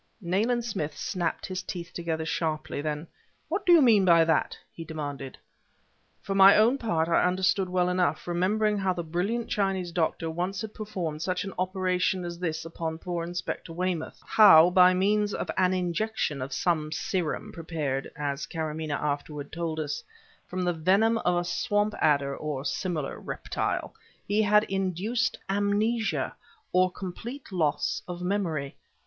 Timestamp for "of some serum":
16.41-17.51